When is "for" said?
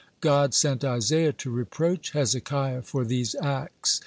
2.81-3.05